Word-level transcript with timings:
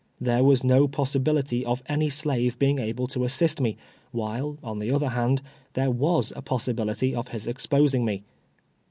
There 0.19 0.41
■was 0.41 0.63
no 0.63 0.87
possibility 0.87 1.63
of 1.63 1.83
any 1.85 2.09
slave 2.09 2.57
being 2.57 2.79
able 2.79 3.05
to 3.09 3.23
assist 3.23 3.61
me, 3.61 3.77
while, 4.09 4.57
on 4.63 4.79
the 4.79 4.89
other 4.89 5.09
haiul, 5.09 5.39
there 5.73 5.91
2vas 5.93 6.33
a 6.35 6.41
]iossibility 6.41 7.13
of 7.13 7.27
his 7.27 7.45
exposing 7.45 8.03
me. 8.03 8.23